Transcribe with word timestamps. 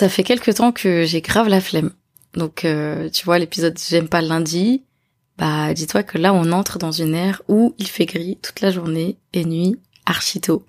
Ça 0.00 0.08
fait 0.08 0.22
quelques 0.22 0.54
temps 0.54 0.72
que 0.72 1.04
j'ai 1.04 1.20
grave 1.20 1.48
la 1.48 1.60
flemme. 1.60 1.90
Donc, 2.32 2.64
euh, 2.64 3.10
tu 3.10 3.26
vois, 3.26 3.38
l'épisode 3.38 3.78
J'aime 3.78 4.08
pas 4.08 4.22
lundi, 4.22 4.82
bah 5.36 5.74
dis-toi 5.74 6.02
que 6.04 6.16
là, 6.16 6.32
on 6.32 6.52
entre 6.52 6.78
dans 6.78 6.90
une 6.90 7.14
ère 7.14 7.42
où 7.48 7.74
il 7.76 7.86
fait 7.86 8.06
gris 8.06 8.38
toute 8.40 8.62
la 8.62 8.70
journée 8.70 9.18
et 9.34 9.44
nuit, 9.44 9.76
archito. 10.06 10.64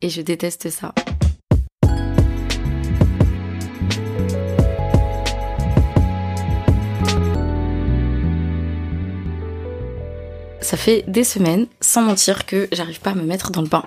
Et 0.00 0.08
je 0.08 0.22
déteste 0.22 0.70
ça. 0.70 0.94
Ça 10.62 10.78
fait 10.78 11.04
des 11.06 11.24
semaines, 11.24 11.66
sans 11.82 12.00
mentir, 12.00 12.46
que 12.46 12.66
j'arrive 12.72 13.00
pas 13.00 13.10
à 13.10 13.14
me 13.14 13.24
mettre 13.24 13.50
dans 13.50 13.60
le 13.60 13.68
bain. 13.68 13.84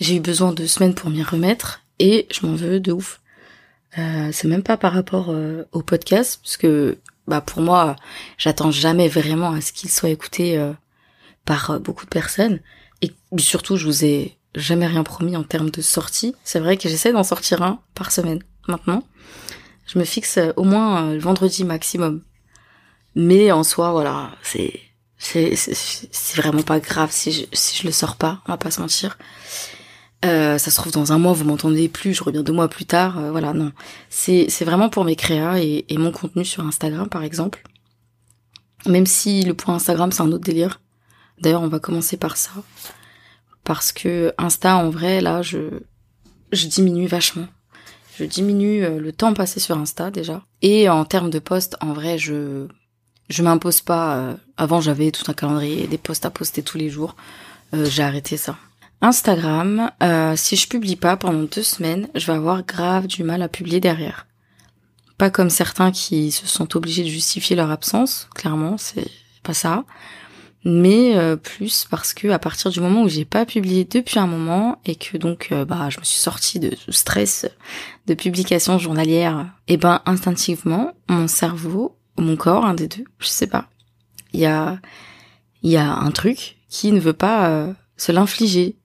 J'ai 0.00 0.16
eu 0.16 0.20
besoin 0.20 0.52
de 0.52 0.66
semaines 0.66 0.94
pour 0.94 1.08
m'y 1.08 1.22
remettre 1.22 1.81
et 1.98 2.26
je 2.30 2.46
m'en 2.46 2.54
veux 2.54 2.80
de 2.80 2.92
ouf. 2.92 3.20
Euh, 3.98 4.30
c'est 4.32 4.48
même 4.48 4.62
pas 4.62 4.76
par 4.76 4.92
rapport 4.92 5.26
euh, 5.30 5.64
au 5.72 5.82
podcast, 5.82 6.40
parce 6.42 6.56
que 6.56 6.98
bah 7.26 7.40
pour 7.40 7.62
moi, 7.62 7.96
j'attends 8.38 8.70
jamais 8.70 9.08
vraiment 9.08 9.50
à 9.50 9.60
ce 9.60 9.72
qu'il 9.72 9.90
soit 9.90 10.08
écouté 10.08 10.58
euh, 10.58 10.72
par 11.44 11.78
beaucoup 11.80 12.04
de 12.04 12.10
personnes. 12.10 12.60
Et 13.02 13.12
surtout, 13.38 13.76
je 13.76 13.86
vous 13.86 14.04
ai 14.04 14.38
jamais 14.54 14.86
rien 14.86 15.02
promis 15.02 15.36
en 15.36 15.42
termes 15.44 15.70
de 15.70 15.82
sortie. 15.82 16.34
C'est 16.44 16.60
vrai 16.60 16.76
que 16.76 16.88
j'essaie 16.88 17.12
d'en 17.12 17.24
sortir 17.24 17.62
un 17.62 17.80
par 17.94 18.10
semaine 18.10 18.42
maintenant. 18.68 19.02
Je 19.86 19.98
me 19.98 20.04
fixe 20.04 20.38
au 20.56 20.64
moins 20.64 21.12
le 21.12 21.18
vendredi 21.18 21.64
maximum. 21.64 22.22
Mais 23.14 23.52
en 23.52 23.62
soi, 23.62 23.92
voilà, 23.92 24.32
c'est 24.42 24.80
c'est 25.18 25.54
c'est 25.54 26.36
vraiment 26.36 26.62
pas 26.62 26.80
grave 26.80 27.10
si 27.12 27.30
je 27.30 27.44
si 27.52 27.76
je 27.76 27.86
le 27.86 27.92
sors 27.92 28.16
pas 28.16 28.42
on 28.46 28.52
va 28.52 28.58
pas 28.58 28.72
se 28.72 28.80
mentir 28.80 29.16
euh, 30.24 30.58
ça 30.58 30.70
se 30.70 30.76
trouve 30.76 30.92
dans 30.92 31.12
un 31.12 31.18
mois 31.18 31.32
vous 31.32 31.44
m'entendez 31.44 31.88
plus 31.88 32.14
je 32.14 32.22
reviens 32.22 32.42
deux 32.42 32.52
mois 32.52 32.68
plus 32.68 32.84
tard 32.84 33.18
euh, 33.18 33.30
voilà 33.30 33.52
non 33.52 33.72
c'est 34.08 34.46
c'est 34.48 34.64
vraiment 34.64 34.88
pour 34.88 35.04
mes 35.04 35.16
créas 35.16 35.58
et, 35.58 35.84
et 35.88 35.98
mon 35.98 36.12
contenu 36.12 36.44
sur 36.44 36.64
Instagram 36.66 37.08
par 37.08 37.22
exemple 37.22 37.62
même 38.86 39.06
si 39.06 39.42
le 39.42 39.54
point 39.54 39.74
Instagram 39.74 40.12
c'est 40.12 40.22
un 40.22 40.32
autre 40.32 40.44
délire 40.44 40.80
d'ailleurs 41.40 41.62
on 41.62 41.68
va 41.68 41.78
commencer 41.78 42.16
par 42.16 42.36
ça 42.36 42.52
parce 43.64 43.92
que 43.92 44.32
Insta 44.38 44.76
en 44.76 44.90
vrai 44.90 45.20
là 45.20 45.42
je 45.42 45.80
je 46.52 46.66
diminue 46.66 47.06
vachement 47.06 47.46
je 48.18 48.24
diminue 48.24 48.84
euh, 48.84 49.00
le 49.00 49.12
temps 49.12 49.34
passé 49.34 49.60
sur 49.60 49.78
Insta 49.78 50.10
déjà 50.10 50.42
et 50.62 50.88
en 50.88 51.04
termes 51.04 51.30
de 51.30 51.38
posts 51.38 51.76
en 51.80 51.92
vrai 51.92 52.18
je 52.18 52.68
je 53.32 53.42
m'impose 53.42 53.80
pas. 53.80 54.16
Euh, 54.16 54.34
avant, 54.56 54.80
j'avais 54.80 55.10
tout 55.10 55.24
un 55.28 55.34
calendrier, 55.34 55.86
des 55.86 55.98
posts 55.98 56.26
à 56.26 56.30
poster 56.30 56.62
tous 56.62 56.78
les 56.78 56.90
jours. 56.90 57.16
Euh, 57.74 57.86
j'ai 57.86 58.02
arrêté 58.02 58.36
ça. 58.36 58.56
Instagram, 59.02 59.90
euh, 60.02 60.34
si 60.36 60.56
je 60.56 60.68
publie 60.68 60.96
pas 60.96 61.16
pendant 61.16 61.42
deux 61.42 61.62
semaines, 61.62 62.08
je 62.14 62.26
vais 62.26 62.32
avoir 62.32 62.64
grave 62.64 63.06
du 63.06 63.24
mal 63.24 63.42
à 63.42 63.48
publier 63.48 63.80
derrière. 63.80 64.26
Pas 65.18 65.30
comme 65.30 65.50
certains 65.50 65.90
qui 65.90 66.32
se 66.32 66.46
sont 66.46 66.76
obligés 66.76 67.02
de 67.02 67.08
justifier 67.08 67.56
leur 67.56 67.70
absence, 67.70 68.28
clairement, 68.34 68.78
c'est 68.78 69.10
pas 69.42 69.54
ça. 69.54 69.84
Mais 70.64 71.16
plus 71.38 71.86
parce 71.90 72.14
que 72.14 72.28
à 72.28 72.38
partir 72.38 72.70
du 72.70 72.80
moment 72.80 73.02
où 73.02 73.08
j'ai 73.08 73.24
pas 73.24 73.44
publié 73.44 73.84
depuis 73.84 74.20
un 74.20 74.28
moment 74.28 74.80
et 74.84 74.94
que 74.94 75.16
donc 75.16 75.52
bah 75.66 75.90
je 75.90 75.98
me 75.98 76.04
suis 76.04 76.20
sortie 76.20 76.60
de 76.60 76.72
ce 76.76 76.92
stress 76.92 77.50
de 78.06 78.14
publication 78.14 78.78
journalière, 78.78 79.52
et 79.66 79.76
ben 79.76 80.02
instinctivement 80.06 80.92
mon 81.08 81.26
cerveau 81.26 81.98
mon 82.18 82.36
corps, 82.36 82.64
un 82.64 82.74
des 82.74 82.88
deux, 82.88 83.04
je 83.18 83.26
sais 83.26 83.46
pas. 83.46 83.68
Il 84.32 84.40
y 84.40 84.46
a, 84.46 84.78
il 85.62 85.70
y 85.70 85.76
a 85.76 85.92
un 85.94 86.10
truc 86.10 86.56
qui 86.68 86.92
ne 86.92 87.00
veut 87.00 87.12
pas 87.12 87.48
euh, 87.48 87.72
se 87.96 88.12
l'infliger. 88.12 88.76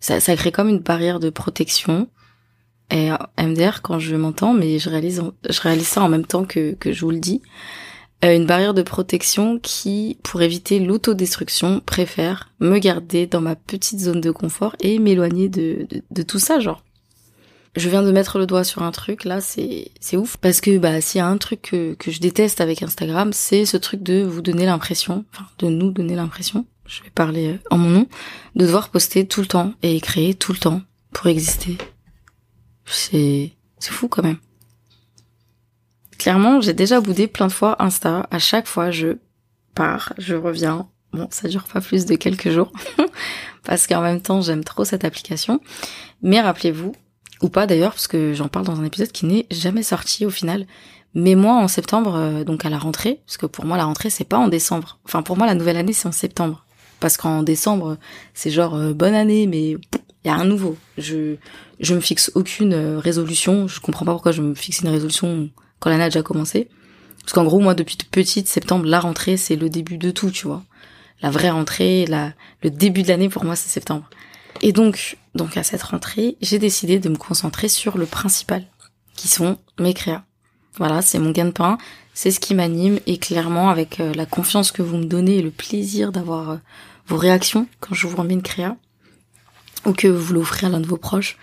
Ça, 0.00 0.20
ça, 0.20 0.36
crée 0.36 0.52
comme 0.52 0.68
une 0.68 0.78
barrière 0.78 1.20
de 1.20 1.30
protection. 1.30 2.08
Et 2.90 3.10
MDR, 3.38 3.82
quand 3.82 3.98
je 3.98 4.16
m'entends, 4.16 4.54
mais 4.54 4.78
je 4.78 4.88
réalise, 4.88 5.22
je 5.48 5.60
réalise 5.60 5.86
ça 5.86 6.02
en 6.02 6.08
même 6.08 6.24
temps 6.24 6.44
que, 6.44 6.72
que 6.72 6.92
je 6.92 7.02
vous 7.02 7.10
le 7.10 7.18
dis, 7.18 7.42
euh, 8.24 8.34
une 8.34 8.46
barrière 8.46 8.74
de 8.74 8.82
protection 8.82 9.58
qui, 9.60 10.18
pour 10.24 10.42
éviter 10.42 10.80
l'autodestruction, 10.80 11.80
préfère 11.80 12.50
me 12.58 12.78
garder 12.78 13.26
dans 13.26 13.40
ma 13.40 13.54
petite 13.54 14.00
zone 14.00 14.20
de 14.20 14.32
confort 14.32 14.74
et 14.80 14.98
m'éloigner 14.98 15.48
de, 15.48 15.86
de, 15.88 16.02
de 16.10 16.22
tout 16.22 16.40
ça, 16.40 16.58
genre. 16.58 16.82
Je 17.76 17.88
viens 17.88 18.02
de 18.02 18.10
mettre 18.10 18.38
le 18.38 18.46
doigt 18.46 18.64
sur 18.64 18.82
un 18.82 18.90
truc 18.90 19.24
là, 19.24 19.40
c'est 19.40 19.92
c'est 20.00 20.16
ouf. 20.16 20.36
Parce 20.38 20.60
que 20.60 20.78
bah 20.78 21.00
s'il 21.00 21.18
y 21.18 21.22
a 21.22 21.28
un 21.28 21.36
truc 21.36 21.62
que 21.62 21.94
que 21.94 22.10
je 22.10 22.18
déteste 22.18 22.60
avec 22.60 22.82
Instagram, 22.82 23.32
c'est 23.32 23.66
ce 23.66 23.76
truc 23.76 24.02
de 24.02 24.22
vous 24.24 24.42
donner 24.42 24.66
l'impression, 24.66 25.24
enfin 25.32 25.46
de 25.58 25.68
nous 25.68 25.92
donner 25.92 26.16
l'impression, 26.16 26.66
je 26.86 27.02
vais 27.04 27.10
parler 27.10 27.50
euh, 27.50 27.58
en 27.70 27.78
mon 27.78 27.90
nom, 27.90 28.06
de 28.58 28.66
devoir 28.66 28.90
poster 28.90 29.26
tout 29.26 29.40
le 29.40 29.46
temps 29.46 29.72
et 29.82 30.00
créer 30.00 30.34
tout 30.34 30.52
le 30.52 30.58
temps 30.58 30.82
pour 31.12 31.28
exister. 31.28 31.78
C'est 32.84 33.52
c'est 33.78 33.92
fou 33.92 34.08
quand 34.08 34.22
même. 34.22 34.38
Clairement, 36.18 36.60
j'ai 36.60 36.72
déjà 36.72 37.00
boudé 37.00 37.28
plein 37.28 37.46
de 37.46 37.52
fois 37.52 37.80
Insta. 37.82 38.26
À 38.30 38.40
chaque 38.40 38.66
fois, 38.66 38.90
je 38.90 39.18
pars, 39.74 40.12
je 40.18 40.34
reviens. 40.34 40.88
Bon, 41.12 41.28
ça 41.30 41.48
dure 41.48 41.64
pas 41.64 41.80
plus 41.80 42.04
de 42.04 42.16
quelques 42.16 42.50
jours 42.50 42.72
parce 43.64 43.86
qu'en 43.86 44.02
même 44.02 44.20
temps, 44.20 44.42
j'aime 44.42 44.64
trop 44.64 44.84
cette 44.84 45.04
application. 45.04 45.60
Mais 46.20 46.40
rappelez-vous, 46.40 46.92
ou 47.40 47.48
pas 47.48 47.66
d'ailleurs, 47.66 47.92
parce 47.92 48.08
que 48.08 48.34
j'en 48.34 48.48
parle 48.48 48.66
dans 48.66 48.80
un 48.80 48.84
épisode 48.84 49.12
qui 49.12 49.26
n'est 49.26 49.46
jamais 49.50 49.84
sorti 49.84 50.26
au 50.26 50.30
final. 50.30 50.66
Mais 51.14 51.34
moi, 51.34 51.54
en 51.54 51.68
septembre, 51.68 52.16
euh, 52.16 52.44
donc 52.44 52.64
à 52.64 52.68
la 52.68 52.78
rentrée, 52.78 53.20
parce 53.24 53.38
que 53.38 53.46
pour 53.46 53.64
moi 53.64 53.76
la 53.76 53.84
rentrée 53.84 54.10
c'est 54.10 54.24
pas 54.24 54.36
en 54.36 54.48
décembre. 54.48 54.98
Enfin 55.04 55.22
pour 55.22 55.38
moi 55.38 55.46
la 55.46 55.54
nouvelle 55.54 55.76
année 55.76 55.92
c'est 55.92 56.08
en 56.08 56.12
septembre, 56.12 56.66
parce 57.00 57.16
qu'en 57.16 57.42
décembre 57.42 57.98
c'est 58.34 58.50
genre 58.50 58.74
euh, 58.74 58.92
bonne 58.92 59.14
année, 59.14 59.46
mais 59.46 59.70
il 59.70 59.78
y 60.26 60.28
a 60.28 60.34
un 60.34 60.44
nouveau. 60.44 60.76
Je 60.96 61.36
je 61.80 61.94
me 61.94 62.00
fixe 62.00 62.30
aucune 62.34 62.74
euh, 62.74 62.98
résolution. 62.98 63.68
Je 63.68 63.80
comprends 63.80 64.04
pas 64.04 64.12
pourquoi 64.12 64.32
je 64.32 64.42
me 64.42 64.54
fixe 64.54 64.80
une 64.80 64.88
résolution 64.88 65.50
quand 65.78 65.90
l'année 65.90 66.04
a 66.04 66.08
déjà 66.08 66.22
commencé. 66.22 66.68
Parce 67.20 67.32
qu'en 67.32 67.44
gros 67.44 67.60
moi 67.60 67.74
depuis 67.74 67.96
petite 68.10 68.48
septembre 68.48 68.86
la 68.86 69.00
rentrée 69.00 69.36
c'est 69.36 69.56
le 69.56 69.68
début 69.70 69.98
de 69.98 70.10
tout, 70.10 70.30
tu 70.30 70.46
vois. 70.46 70.62
La 71.20 71.30
vraie 71.30 71.50
rentrée, 71.50 72.06
la 72.06 72.32
le 72.62 72.70
début 72.70 73.02
de 73.02 73.08
l'année 73.08 73.28
pour 73.28 73.44
moi 73.44 73.56
c'est 73.56 73.68
septembre. 73.68 74.08
Et 74.60 74.72
donc, 74.72 75.18
donc 75.34 75.56
à 75.56 75.62
cette 75.62 75.82
rentrée, 75.82 76.36
j'ai 76.40 76.58
décidé 76.58 76.98
de 76.98 77.08
me 77.08 77.16
concentrer 77.16 77.68
sur 77.68 77.96
le 77.96 78.06
principal, 78.06 78.64
qui 79.14 79.28
sont 79.28 79.58
mes 79.78 79.94
créas. 79.94 80.24
Voilà, 80.76 81.02
c'est 81.02 81.18
mon 81.18 81.30
gain-pain, 81.30 81.78
c'est 82.14 82.32
ce 82.32 82.40
qui 82.40 82.54
m'anime 82.54 82.98
et 83.06 83.18
clairement 83.18 83.68
avec 83.68 84.00
euh, 84.00 84.12
la 84.12 84.26
confiance 84.26 84.72
que 84.72 84.82
vous 84.82 84.96
me 84.96 85.04
donnez 85.04 85.36
et 85.36 85.42
le 85.42 85.52
plaisir 85.52 86.10
d'avoir 86.10 86.50
euh, 86.50 86.56
vos 87.06 87.16
réactions 87.16 87.68
quand 87.78 87.94
je 87.94 88.08
vous 88.08 88.16
remets 88.16 88.34
une 88.34 88.42
créa 88.42 88.76
ou 89.86 89.92
que 89.92 90.08
vous 90.08 90.34
l'offrez 90.34 90.66
à 90.66 90.70
l'un 90.70 90.80
de 90.80 90.86
vos 90.88 90.96
proches, 90.96 91.36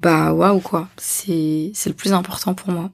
bah 0.00 0.32
waouh 0.32 0.60
quoi, 0.60 0.88
c'est 0.96 1.72
c'est 1.74 1.90
le 1.90 1.96
plus 1.96 2.12
important 2.12 2.54
pour 2.54 2.70
moi. 2.70 2.90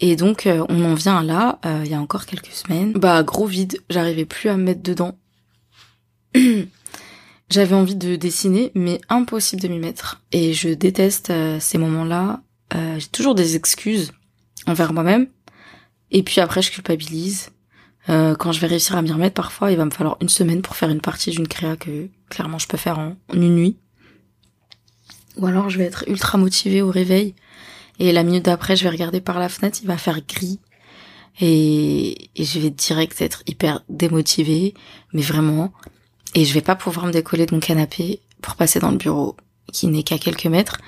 Et 0.00 0.16
donc 0.16 0.46
euh, 0.46 0.66
on 0.68 0.84
en 0.84 0.92
vient 0.92 1.22
là, 1.22 1.58
il 1.64 1.90
y 1.90 1.94
a 1.94 2.00
encore 2.00 2.26
quelques 2.26 2.52
semaines, 2.52 2.92
bah 2.92 3.22
gros 3.22 3.46
vide, 3.46 3.80
j'arrivais 3.88 4.26
plus 4.26 4.50
à 4.50 4.58
me 4.58 4.64
mettre 4.64 4.82
dedans. 4.82 5.16
J'avais 7.50 7.74
envie 7.74 7.96
de 7.96 8.16
dessiner, 8.16 8.70
mais 8.74 9.00
impossible 9.08 9.62
de 9.62 9.68
m'y 9.68 9.78
mettre. 9.78 10.22
Et 10.32 10.52
je 10.52 10.68
déteste 10.70 11.32
ces 11.60 11.78
moments-là. 11.78 12.42
J'ai 12.72 13.06
toujours 13.08 13.34
des 13.34 13.54
excuses 13.54 14.12
envers 14.66 14.92
moi-même. 14.92 15.28
Et 16.10 16.22
puis 16.22 16.40
après, 16.40 16.62
je 16.62 16.70
culpabilise. 16.70 17.50
Euh, 18.08 18.34
quand 18.34 18.52
je 18.52 18.60
vais 18.60 18.66
réussir 18.66 18.96
à 18.96 19.02
m'y 19.02 19.12
remettre, 19.12 19.34
parfois, 19.34 19.70
il 19.70 19.76
va 19.76 19.84
me 19.84 19.90
falloir 19.90 20.16
une 20.20 20.28
semaine 20.28 20.62
pour 20.62 20.76
faire 20.76 20.90
une 20.90 21.00
partie 21.00 21.30
d'une 21.30 21.48
créa 21.48 21.76
que 21.76 22.08
clairement 22.28 22.58
je 22.58 22.68
peux 22.68 22.76
faire 22.76 22.98
en, 22.98 23.16
une 23.32 23.54
nuit. 23.54 23.76
Ou 25.36 25.46
alors, 25.46 25.70
je 25.70 25.78
vais 25.78 25.84
être 25.84 26.04
ultra 26.06 26.38
motivée 26.38 26.82
au 26.82 26.90
réveil. 26.90 27.34
Et 27.98 28.12
la 28.12 28.22
minute 28.22 28.44
d'après, 28.44 28.76
je 28.76 28.84
vais 28.84 28.90
regarder 28.90 29.20
par 29.20 29.38
la 29.38 29.48
fenêtre, 29.48 29.78
il 29.82 29.86
va 29.86 29.96
faire 29.96 30.20
gris. 30.26 30.60
Et, 31.40 32.30
et 32.36 32.44
je 32.44 32.60
vais 32.60 32.70
direct 32.70 33.20
être 33.20 33.42
hyper 33.46 33.82
démotivée. 33.88 34.74
Mais 35.12 35.22
vraiment, 35.22 35.72
et 36.34 36.44
je 36.44 36.52
vais 36.52 36.60
pas 36.60 36.76
pouvoir 36.76 37.06
me 37.06 37.12
décoller 37.12 37.46
de 37.46 37.54
mon 37.54 37.60
canapé 37.60 38.20
pour 38.42 38.56
passer 38.56 38.78
dans 38.78 38.90
le 38.90 38.96
bureau 38.96 39.36
qui 39.72 39.86
n'est 39.86 40.02
qu'à 40.02 40.18
quelques 40.18 40.46
mètres. 40.46 40.78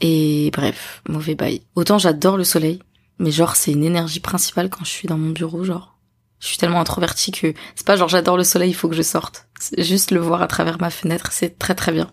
Et 0.00 0.50
bref, 0.52 1.02
mauvais 1.08 1.34
bail. 1.34 1.62
Autant 1.74 1.98
j'adore 1.98 2.36
le 2.36 2.44
soleil, 2.44 2.80
mais 3.18 3.30
genre 3.30 3.56
c'est 3.56 3.72
une 3.72 3.84
énergie 3.84 4.20
principale 4.20 4.70
quand 4.70 4.84
je 4.84 4.90
suis 4.90 5.08
dans 5.08 5.18
mon 5.18 5.30
bureau, 5.30 5.64
genre. 5.64 5.98
Je 6.40 6.48
suis 6.48 6.58
tellement 6.58 6.80
introvertie 6.80 7.32
que 7.32 7.54
c'est 7.74 7.86
pas 7.86 7.96
genre 7.96 8.08
j'adore 8.08 8.36
le 8.36 8.44
soleil, 8.44 8.70
il 8.70 8.74
faut 8.74 8.88
que 8.88 8.94
je 8.94 9.02
sorte. 9.02 9.46
juste 9.78 10.10
le 10.10 10.20
voir 10.20 10.42
à 10.42 10.46
travers 10.46 10.80
ma 10.80 10.90
fenêtre, 10.90 11.30
c'est 11.32 11.58
très 11.58 11.74
très 11.74 11.92
bien. 11.92 12.10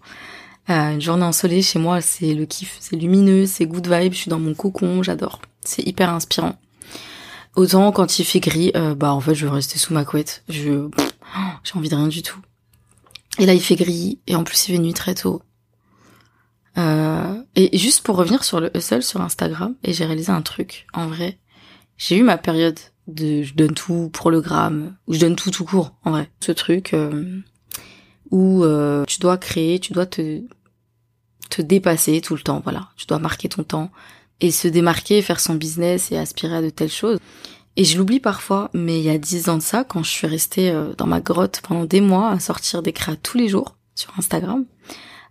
Euh, 0.70 0.92
une 0.92 1.02
journée 1.02 1.26
ensoleillée 1.26 1.64
chez 1.64 1.80
moi, 1.80 2.02
c'est 2.02 2.34
le 2.34 2.46
kiff, 2.46 2.78
c'est 2.80 2.96
lumineux, 2.96 3.46
c'est 3.46 3.66
good 3.66 3.88
vibe, 3.88 4.14
je 4.14 4.18
suis 4.20 4.30
dans 4.30 4.40
mon 4.40 4.54
cocon, 4.54 5.04
j'adore. 5.04 5.42
C'est 5.66 5.86
hyper 5.86 6.10
inspirant. 6.12 6.56
Autant 7.56 7.92
quand 7.92 8.20
il 8.20 8.24
fait 8.26 8.40
gris, 8.40 8.72
euh, 8.76 8.96
bah 8.96 9.14
en 9.14 9.20
fait 9.20 9.36
je 9.36 9.46
veux 9.46 9.52
rester 9.52 9.78
sous 9.78 9.94
ma 9.94 10.06
couette. 10.06 10.44
Je 10.48 10.88
j'ai 11.64 11.78
envie 11.78 11.90
de 11.90 11.96
rien 11.96 12.08
du 12.08 12.22
tout. 12.22 12.40
Et 13.40 13.46
là, 13.46 13.54
il 13.54 13.62
fait 13.62 13.76
gris, 13.76 14.20
et 14.28 14.36
en 14.36 14.44
plus, 14.44 14.68
il 14.68 14.74
fait 14.74 14.80
nuit 14.80 14.94
très 14.94 15.16
tôt. 15.16 15.42
Euh, 16.78 17.42
et 17.56 17.78
juste 17.78 18.04
pour 18.04 18.16
revenir 18.16 18.44
sur 18.44 18.60
le 18.60 18.76
hustle 18.76 19.04
sur 19.04 19.22
Instagram, 19.22 19.76
et 19.84 19.94
j'ai 19.94 20.06
réalisé 20.06 20.32
un 20.32 20.42
truc, 20.42 20.88
en 20.94 21.08
vrai. 21.08 21.38
J'ai 21.98 22.18
eu 22.18 22.24
ma 22.24 22.38
période 22.38 22.80
de 23.08 23.44
je 23.44 23.54
donne 23.54 23.74
tout 23.74 24.10
pour 24.14 24.32
le 24.32 24.42
gramme, 24.42 24.96
ou 25.08 25.14
je 25.14 25.20
donne 25.20 25.36
tout 25.36 25.52
tout 25.52 25.66
court, 25.66 25.94
en 26.04 26.12
vrai. 26.12 26.32
Ce 26.40 26.52
truc 26.52 26.94
euh, 26.94 27.40
où 28.30 28.64
euh, 28.64 29.04
tu 29.06 29.20
dois 29.20 29.38
créer, 29.38 29.80
tu 29.80 29.94
dois 29.94 30.06
te 30.06 30.42
te 31.50 31.62
dépasser 31.62 32.22
tout 32.22 32.36
le 32.36 32.42
temps, 32.42 32.62
voilà. 32.64 32.90
Tu 32.96 33.06
dois 33.06 33.20
marquer 33.20 33.50
ton 33.50 33.64
temps 33.64 33.92
et 34.40 34.52
se 34.52 34.70
démarquer, 34.70 35.22
faire 35.22 35.42
son 35.42 35.56
business 35.56 36.12
et 36.12 36.18
aspirer 36.18 36.56
à 36.56 36.62
de 36.62 36.70
telles 36.70 36.90
choses. 36.90 37.20
Et 37.76 37.84
je 37.84 37.98
l'oublie 37.98 38.22
parfois, 38.22 38.70
mais 38.74 39.00
il 39.00 39.04
y 39.04 39.10
a 39.10 39.18
dix 39.18 39.50
ans 39.50 39.58
de 39.58 39.62
ça, 39.62 39.84
quand 39.84 40.04
je 40.04 40.10
suis 40.10 40.28
restée 40.28 40.74
dans 40.98 41.08
ma 41.08 41.20
grotte 41.20 41.62
pendant 41.62 41.86
des 41.86 42.02
mois 42.02 42.32
à 42.32 42.40
sortir 42.40 42.82
des 42.82 42.94
créas 42.94 43.18
tous 43.18 43.38
les 43.38 43.50
jours 43.50 43.76
sur 43.96 44.14
Instagram, 44.18 44.66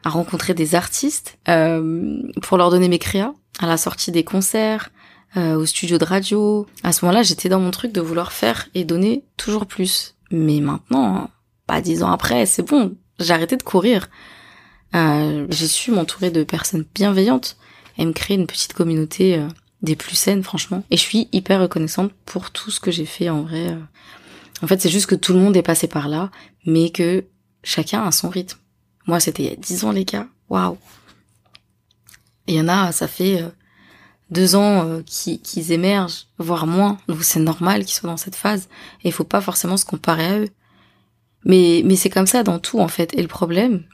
à 0.04 0.10
rencontrer 0.10 0.54
des 0.54 0.74
artistes 0.74 1.38
euh, 1.48 2.22
pour 2.42 2.56
leur 2.56 2.70
donner 2.70 2.88
mes 2.88 2.98
créas, 2.98 3.34
à 3.58 3.66
la 3.66 3.76
sortie 3.76 4.12
des 4.12 4.24
concerts, 4.24 4.90
euh, 5.36 5.54
au 5.54 5.64
studio 5.64 5.96
de 5.96 6.04
radio. 6.04 6.66
À 6.82 6.92
ce 6.92 7.04
moment-là, 7.04 7.22
j'étais 7.22 7.48
dans 7.48 7.60
mon 7.60 7.70
truc 7.70 7.92
de 7.92 8.00
vouloir 8.00 8.32
faire 8.32 8.68
et 8.74 8.84
donner 8.84 9.24
toujours 9.36 9.66
plus. 9.66 10.16
Mais 10.32 10.60
maintenant, 10.60 11.16
hein, 11.16 11.28
pas 11.66 11.80
dix 11.80 12.02
ans 12.02 12.10
après, 12.10 12.46
c'est 12.46 12.64
bon, 12.64 12.96
j'ai 13.20 13.32
arrêté 13.32 13.56
de 13.56 13.62
courir. 13.62 14.08
Euh, 14.96 15.46
j'ai 15.50 15.68
su 15.68 15.92
m'entourer 15.92 16.30
de 16.30 16.42
personnes 16.42 16.84
bienveillantes 16.94 17.56
et 17.96 18.04
me 18.04 18.12
créer 18.12 18.36
une 18.36 18.48
petite 18.48 18.72
communauté 18.72 19.38
euh, 19.38 19.46
des 19.82 19.94
plus 19.94 20.16
saines, 20.16 20.42
franchement. 20.42 20.82
Et 20.90 20.96
je 20.96 21.02
suis 21.02 21.28
hyper 21.30 21.60
reconnaissante 21.60 22.10
pour 22.24 22.50
tout 22.50 22.72
ce 22.72 22.80
que 22.80 22.90
j'ai 22.90 23.06
fait 23.06 23.28
en 23.28 23.42
vrai. 23.42 23.78
En 24.62 24.66
fait, 24.66 24.80
c'est 24.80 24.90
juste 24.90 25.06
que 25.06 25.14
tout 25.14 25.32
le 25.32 25.38
monde 25.38 25.56
est 25.56 25.62
passé 25.62 25.86
par 25.86 26.08
là, 26.08 26.30
mais 26.66 26.90
que 26.90 27.24
chacun 27.62 28.02
a 28.02 28.10
son 28.10 28.30
rythme. 28.30 28.58
Moi, 29.06 29.20
c'était 29.20 29.42
il 29.44 29.50
y 29.50 29.52
a 29.52 29.56
dix 29.56 29.84
ans, 29.84 29.92
les 29.92 30.04
gars. 30.04 30.28
Waouh. 30.48 30.78
Il 32.46 32.54
y 32.54 32.60
en 32.60 32.68
a, 32.68 32.92
ça 32.92 33.06
fait 33.08 33.44
deux 34.30 34.56
ans 34.56 35.02
qu'ils 35.04 35.72
émergent, 35.72 36.26
voire 36.38 36.66
moins. 36.66 36.98
Donc 37.08 37.22
c'est 37.22 37.40
normal 37.40 37.84
qu'ils 37.84 37.94
soient 37.94 38.10
dans 38.10 38.16
cette 38.16 38.34
phase. 38.34 38.68
Et 39.04 39.08
il 39.08 39.12
faut 39.12 39.24
pas 39.24 39.40
forcément 39.40 39.76
se 39.76 39.84
comparer 39.84 40.26
à 40.26 40.38
eux. 40.40 40.48
Mais, 41.44 41.82
mais 41.84 41.96
c'est 41.96 42.10
comme 42.10 42.26
ça 42.26 42.42
dans 42.42 42.58
tout, 42.58 42.80
en 42.80 42.88
fait. 42.88 43.14
Et 43.14 43.22
le 43.22 43.28
problème, 43.28 43.84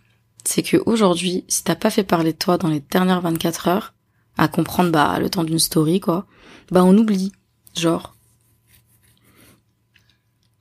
c'est 0.44 0.62
que 0.62 0.78
aujourd'hui, 0.86 1.44
si 1.48 1.64
t'as 1.64 1.74
pas 1.74 1.90
fait 1.90 2.04
parler 2.04 2.32
de 2.32 2.38
toi 2.38 2.58
dans 2.58 2.68
les 2.68 2.80
dernières 2.80 3.20
24 3.20 3.68
heures, 3.68 3.94
à 4.38 4.48
comprendre 4.48 4.90
bah 4.90 5.18
le 5.18 5.30
temps 5.30 5.44
d'une 5.44 5.58
story 5.58 6.00
quoi, 6.00 6.26
bah 6.70 6.84
on 6.84 6.96
oublie, 6.96 7.32
genre. 7.74 8.14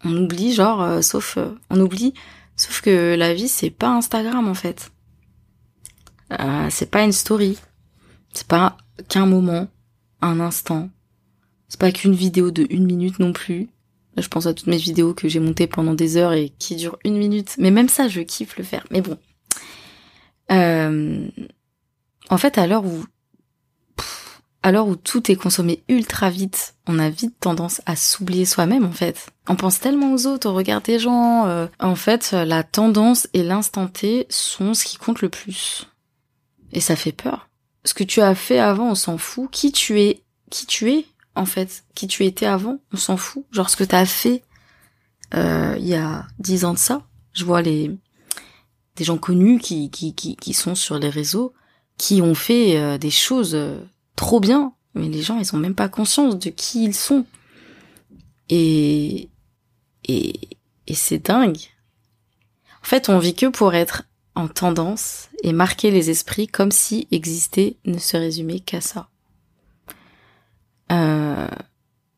On 0.03 0.15
oublie 0.15 0.53
genre 0.53 0.81
euh, 0.81 1.01
sauf 1.01 1.37
euh, 1.37 1.57
on 1.69 1.79
oublie 1.79 2.13
sauf 2.55 2.81
que 2.81 3.15
la 3.15 3.33
vie 3.33 3.47
c'est 3.47 3.69
pas 3.69 3.89
Instagram 3.89 4.47
en 4.47 4.53
fait. 4.53 4.91
Euh, 6.39 6.67
c'est 6.69 6.89
pas 6.89 7.03
une 7.03 7.11
story. 7.11 7.57
C'est 8.33 8.47
pas 8.47 8.77
qu'un 9.09 9.25
moment, 9.25 9.67
un 10.21 10.39
instant. 10.39 10.89
C'est 11.67 11.79
pas 11.79 11.91
qu'une 11.91 12.15
vidéo 12.15 12.51
de 12.51 12.65
une 12.69 12.85
minute 12.85 13.19
non 13.19 13.33
plus. 13.33 13.69
je 14.17 14.27
pense 14.27 14.45
à 14.45 14.53
toutes 14.53 14.67
mes 14.67 14.77
vidéos 14.77 15.13
que 15.13 15.27
j'ai 15.27 15.39
montées 15.39 15.67
pendant 15.67 15.93
des 15.93 16.17
heures 16.17 16.33
et 16.33 16.49
qui 16.49 16.75
durent 16.75 16.97
une 17.03 17.17
minute. 17.17 17.55
Mais 17.57 17.71
même 17.71 17.89
ça, 17.89 18.07
je 18.07 18.21
kiffe 18.21 18.57
le 18.57 18.63
faire. 18.63 18.85
Mais 18.91 19.01
bon, 19.01 19.17
euh, 20.51 21.27
en 22.29 22.37
fait, 22.37 22.57
à 22.57 22.67
l'heure 22.67 22.85
où, 22.85 23.03
à 24.65 24.71
l'heure 24.71 24.87
où 24.87 24.95
tout 24.95 25.31
est 25.31 25.35
consommé 25.35 25.83
ultra 25.89 26.31
vite, 26.31 26.73
on 26.87 26.97
a 26.97 27.11
vite 27.11 27.35
tendance 27.39 27.83
à 27.85 27.95
s'oublier 27.95 28.45
soi-même, 28.45 28.83
en 28.83 28.91
fait. 28.91 29.27
On 29.47 29.55
pense 29.55 29.79
tellement 29.79 30.11
aux 30.11 30.25
autres, 30.25 30.49
au 30.49 30.55
regard 30.55 30.81
des 30.81 30.97
gens. 30.97 31.45
Euh, 31.45 31.67
en 31.79 31.93
fait, 31.93 32.31
la 32.31 32.63
tendance 32.63 33.27
et 33.35 33.43
l'instant 33.43 33.85
T 33.85 34.25
sont 34.31 34.73
ce 34.73 34.83
qui 34.83 34.97
compte 34.97 35.21
le 35.21 35.29
plus. 35.29 35.85
Et 36.71 36.81
ça 36.81 36.95
fait 36.95 37.11
peur. 37.11 37.47
Ce 37.83 37.93
que 37.93 38.03
tu 38.03 38.21
as 38.21 38.33
fait 38.33 38.57
avant, 38.57 38.89
on 38.89 38.95
s'en 38.95 39.19
fout. 39.19 39.51
Qui 39.51 39.71
tu 39.71 40.01
es, 40.01 40.23
qui 40.49 40.65
tu 40.65 40.91
es, 40.91 41.05
en 41.35 41.45
fait. 41.45 41.83
Qui 41.93 42.07
tu 42.07 42.25
étais 42.25 42.47
avant, 42.47 42.79
on 42.91 42.97
s'en 42.97 43.17
fout. 43.17 43.45
Genre 43.51 43.69
ce 43.69 43.77
que 43.77 43.83
t'as 43.83 44.07
fait, 44.07 44.41
euh, 45.35 45.75
il 45.77 45.85
y 45.85 45.93
a 45.93 46.25
dix 46.39 46.65
ans 46.65 46.73
de 46.73 46.79
ça. 46.79 47.03
Je 47.33 47.45
vois 47.45 47.61
les, 47.61 47.91
des 48.95 49.03
gens 49.03 49.19
connus 49.19 49.59
qui, 49.59 49.91
qui, 49.91 50.15
qui, 50.15 50.35
qui 50.35 50.53
sont 50.53 50.73
sur 50.73 50.97
les 50.97 51.09
réseaux, 51.09 51.53
qui 51.99 52.23
ont 52.23 52.33
fait 52.33 52.79
euh, 52.79 52.97
des 52.97 53.11
choses 53.11 53.53
euh, 53.53 53.77
trop 54.15 54.39
bien, 54.39 54.73
mais 54.93 55.07
les 55.07 55.21
gens, 55.21 55.39
ils 55.39 55.55
ont 55.55 55.59
même 55.59 55.75
pas 55.75 55.89
conscience 55.89 56.37
de 56.37 56.49
qui 56.49 56.83
ils 56.83 56.95
sont. 56.95 57.25
Et, 58.49 59.29
et, 60.05 60.39
et 60.87 60.93
c'est 60.93 61.27
dingue. 61.27 61.57
En 62.81 62.85
fait, 62.85 63.09
on 63.09 63.19
vit 63.19 63.35
que 63.35 63.47
pour 63.47 63.73
être 63.73 64.03
en 64.35 64.47
tendance 64.47 65.29
et 65.43 65.53
marquer 65.53 65.91
les 65.91 66.09
esprits 66.09 66.47
comme 66.47 66.71
si 66.71 67.07
exister 67.11 67.77
ne 67.85 67.97
se 67.97 68.17
résumait 68.17 68.59
qu'à 68.59 68.81
ça. 68.81 69.09
Euh, 70.91 71.47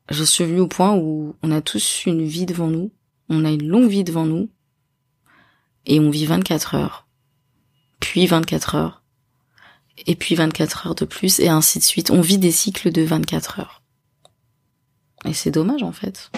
je 0.10 0.24
suis 0.24 0.44
venue 0.44 0.60
au 0.60 0.68
point 0.68 0.96
où 0.96 1.36
on 1.44 1.52
a 1.52 1.62
tous 1.62 2.06
une 2.06 2.26
vie 2.26 2.46
devant 2.46 2.68
nous, 2.68 2.92
on 3.30 3.46
a 3.46 3.52
une 3.52 3.68
longue 3.68 3.90
vie 3.90 4.04
devant 4.04 4.26
nous, 4.26 4.50
et 5.86 6.00
on 6.00 6.10
vit 6.10 6.26
24 6.26 6.76
heures, 6.76 7.08
puis 8.00 8.28
24 8.28 8.76
heures, 8.76 9.04
et 10.06 10.16
puis 10.16 10.36
24 10.36 10.88
heures 10.88 10.96
de 10.96 11.06
plus, 11.06 11.40
et 11.40 11.50
ainsi 11.50 11.80
de 11.80 11.84
suite. 11.84 12.12
On 12.12 12.22
vit 12.22 12.38
des 12.38 12.52
cycles 12.52 12.92
de 12.92 13.02
24 13.02 13.60
heures. 13.60 13.82
Et 15.26 15.34
c'est 15.34 15.52
dommage 15.52 15.84
en 15.84 15.92
fait. 15.92 16.32